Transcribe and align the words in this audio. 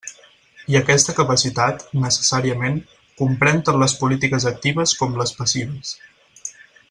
I 0.73 0.77
aquesta 0.77 1.13
capacitat, 1.19 1.83
necessàriament, 2.05 2.79
comprèn 3.21 3.63
tant 3.69 3.79
les 3.83 3.95
polítiques 4.01 4.49
actives 4.53 4.99
com 5.03 5.15
les 5.23 5.37
passives. 5.43 5.93